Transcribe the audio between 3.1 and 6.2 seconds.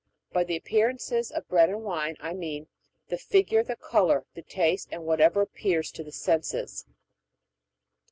figure, the color, the taste, and whatever appears to the